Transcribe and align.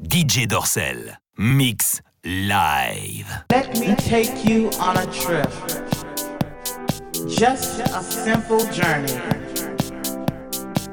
DJ 0.00 0.46
Dorsel. 0.46 1.16
Mix 1.38 2.00
live. 2.24 3.26
Let 3.50 3.80
me 3.80 3.96
take 3.96 4.44
you 4.44 4.70
on 4.78 4.96
a 4.96 5.06
trip. 5.06 5.50
Just 7.26 7.80
a 7.80 8.00
simple 8.04 8.60
journey. 8.70 9.18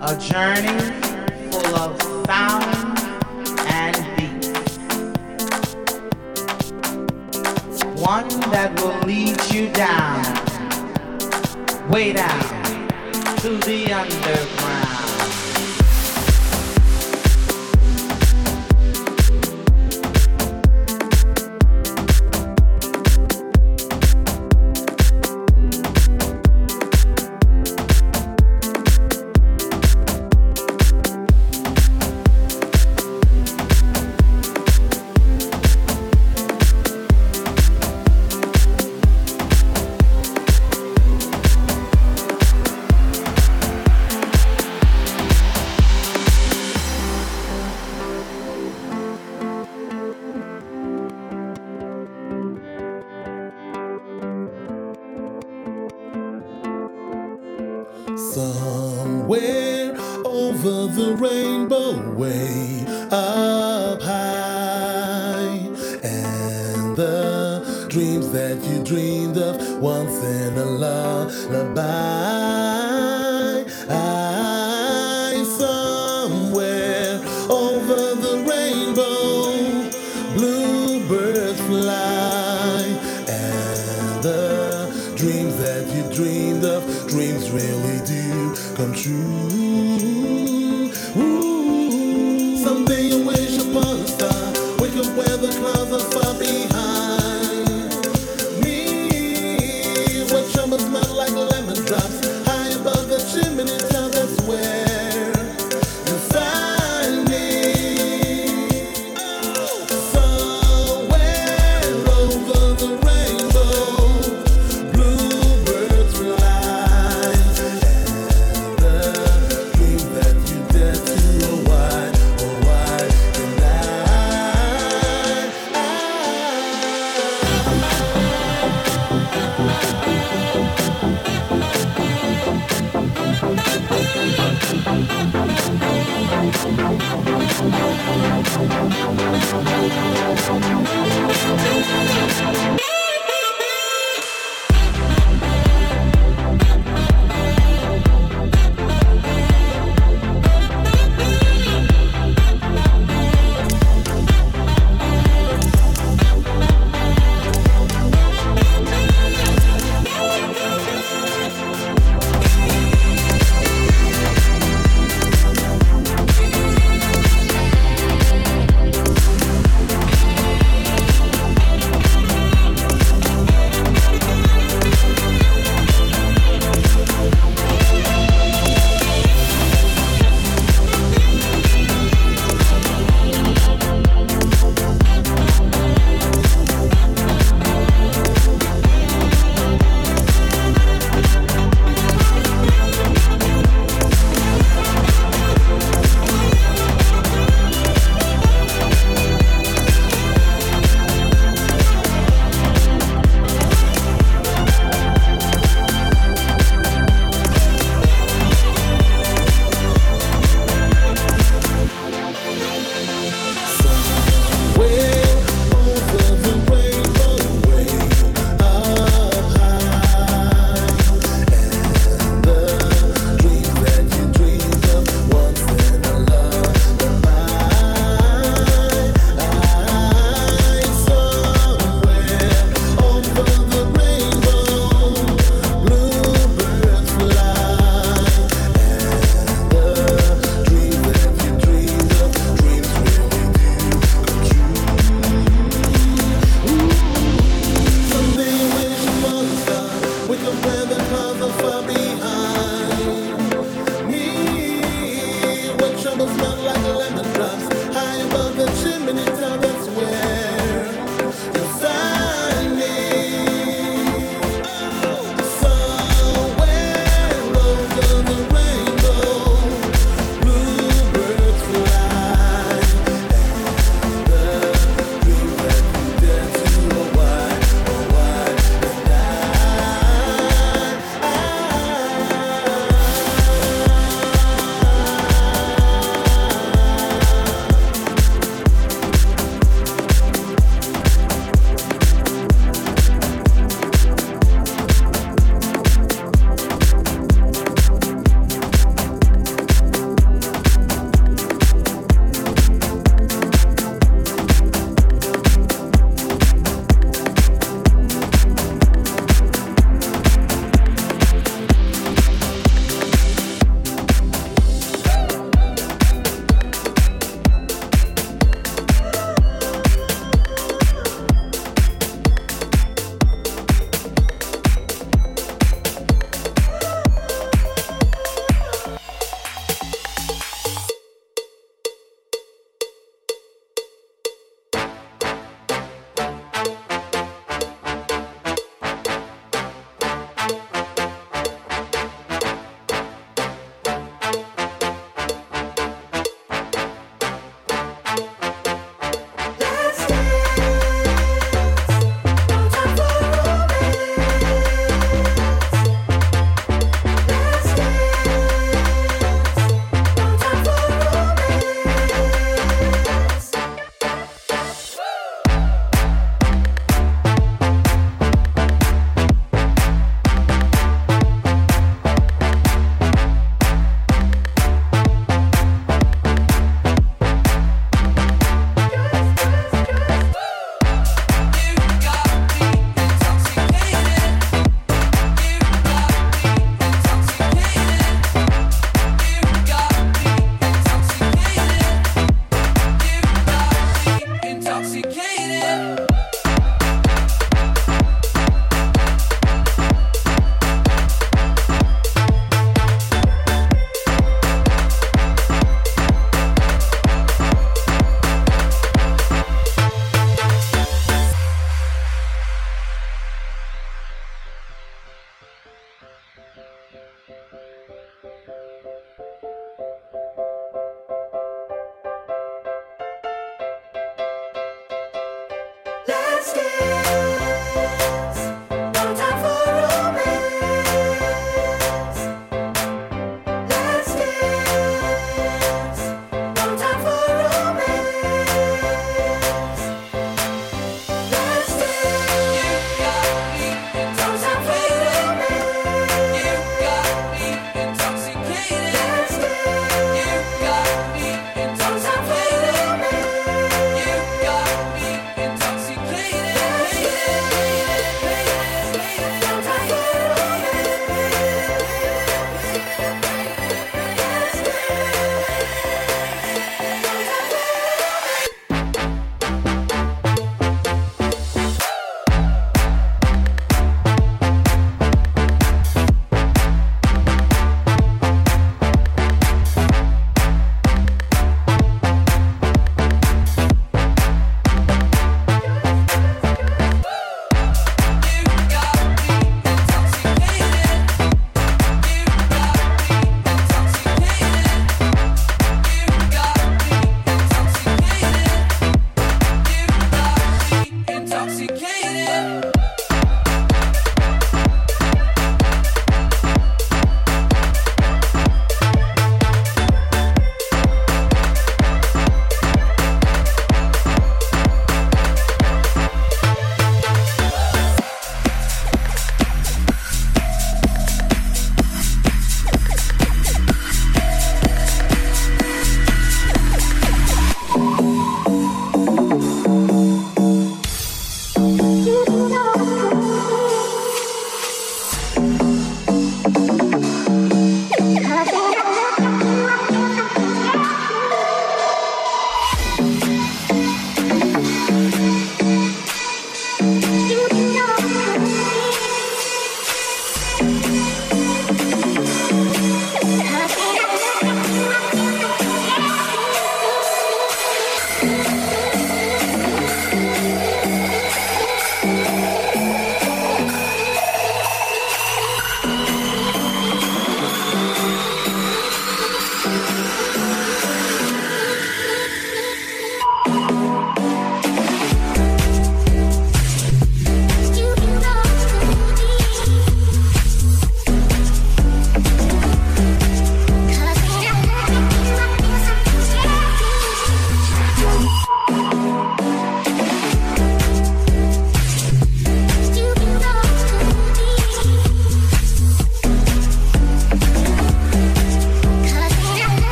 A 0.00 0.16
journey 0.16 0.80
full 1.50 1.76
of 1.76 2.00
sound 2.26 2.98
and 3.68 3.96
beat. 4.16 4.46
One 8.00 8.28
that 8.50 8.72
will 8.80 8.98
lead 9.00 9.38
you 9.52 9.68
down, 9.68 10.24
way 11.90 12.14
down 12.14 12.40
to 13.40 13.58
the 13.58 13.92
underground. 13.92 15.03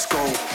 Let's 0.00 0.06
go. 0.06 0.49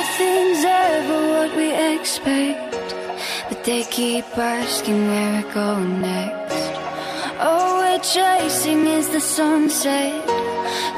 Nothing's 0.00 0.64
ever 0.64 1.20
what 1.34 1.54
we 1.54 1.68
expect, 1.94 2.88
but 3.50 3.62
they 3.64 3.82
keep 3.84 4.24
asking 4.38 5.08
where 5.08 5.42
we're 5.42 5.52
going 5.52 6.00
next. 6.00 6.72
All 7.38 7.80
we're 7.80 7.98
chasing 7.98 8.86
is 8.86 9.10
the 9.10 9.20
sunset. 9.20 10.26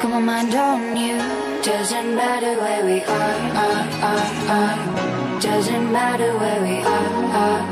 Got 0.00 0.08
my 0.08 0.20
mind 0.20 0.54
on 0.54 0.96
you. 0.96 1.18
Doesn't 1.64 2.14
matter 2.14 2.54
where 2.62 2.84
we 2.86 2.98
are, 3.02 3.38
are, 3.66 3.88
are, 4.10 4.30
are. 4.58 5.40
Doesn't 5.40 5.90
matter 5.90 6.30
where 6.38 6.62
we 6.62 6.76
are, 6.96 7.12
are, 7.42 7.62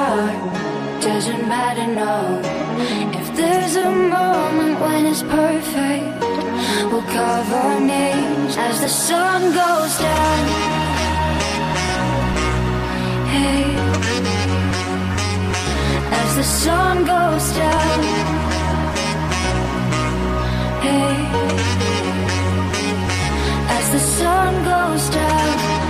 are. 0.00 1.00
Doesn't 1.00 1.46
matter, 1.46 1.86
no. 2.02 2.40
If 3.20 3.36
there's 3.36 3.76
a 3.76 3.88
moment 3.88 4.80
when 4.80 5.06
it's 5.06 5.22
perfect, 5.22 6.31
we'll 6.92 7.02
carve 7.02 7.52
our 7.52 7.80
names 7.80 8.54
as 8.58 8.80
the 8.82 8.88
sun 8.88 9.40
goes 9.62 9.92
down. 9.98 10.44
Hey, 13.32 13.64
as 16.20 16.36
the 16.36 16.44
sun 16.44 16.96
goes 17.14 17.46
down. 17.62 17.98
Hey, 20.84 21.14
as 23.76 23.86
the 23.92 24.02
sun 24.18 24.52
goes 24.64 25.10
down. 25.10 25.81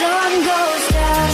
sun 0.00 0.32
goes 0.48 0.84
down. 0.96 1.30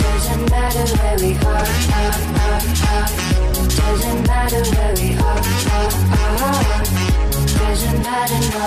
Doesn't 0.00 0.44
matter 0.50 0.86
where 0.96 1.18
we 1.22 1.30
are, 1.52 1.66
ah 2.00 2.16
ah 2.44 2.92
ah. 2.92 3.06
Doesn't 3.78 4.20
matter 4.26 4.62
where 4.74 4.94
we 5.00 5.08
are, 5.28 5.42
ah 5.76 5.90
ah 6.20 6.44
ah. 6.48 6.80
Doesn't 7.58 7.98
matter 8.02 8.40
no. 8.54 8.66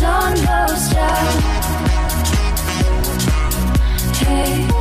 Sun 0.00 0.34
goes 0.34 0.88
down. 0.94 1.42
Hey. 4.14 4.80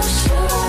As 0.00 0.24
the 0.28 0.67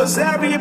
cause 0.00 0.16
everybody 0.16 0.59